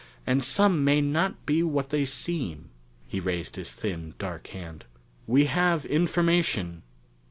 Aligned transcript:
"And 0.25 0.43
some 0.43 0.83
may 0.83 0.99
not 0.99 1.45
be 1.45 1.61
what 1.61 1.91
they 1.91 2.05
seem." 2.05 2.69
He 3.07 3.19
raised 3.19 3.55
his 3.55 3.71
thin 3.71 4.15
dark 4.17 4.47
hand. 4.47 4.85
"We 5.27 5.45
have 5.45 5.85
information...." 5.85 6.81